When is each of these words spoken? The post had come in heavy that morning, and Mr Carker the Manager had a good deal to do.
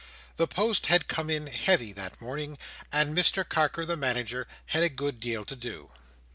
The 0.37 0.47
post 0.47 0.87
had 0.87 1.07
come 1.07 1.29
in 1.29 1.45
heavy 1.45 1.93
that 1.93 2.19
morning, 2.19 2.57
and 2.91 3.15
Mr 3.15 3.47
Carker 3.47 3.85
the 3.85 3.95
Manager 3.95 4.47
had 4.65 4.81
a 4.81 4.89
good 4.89 5.19
deal 5.19 5.45
to 5.45 5.55
do. 5.55 5.91